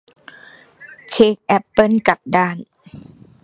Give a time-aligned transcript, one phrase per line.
[1.11, 2.57] เค้กแอปเปิ้ลกลับด้าน